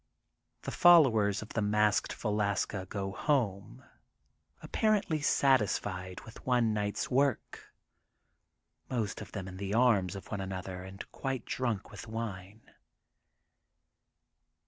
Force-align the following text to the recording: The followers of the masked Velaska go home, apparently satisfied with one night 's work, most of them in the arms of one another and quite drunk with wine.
The 0.63 0.71
followers 0.71 1.43
of 1.43 1.49
the 1.49 1.61
masked 1.61 2.11
Velaska 2.13 2.87
go 2.89 3.11
home, 3.11 3.83
apparently 4.63 5.19
satisfied 5.21 6.21
with 6.21 6.43
one 6.43 6.73
night 6.73 6.97
's 6.97 7.11
work, 7.11 7.71
most 8.89 9.21
of 9.21 9.33
them 9.33 9.47
in 9.47 9.57
the 9.57 9.75
arms 9.75 10.15
of 10.15 10.31
one 10.31 10.41
another 10.41 10.81
and 10.83 11.05
quite 11.11 11.45
drunk 11.45 11.91
with 11.91 12.07
wine. 12.07 12.71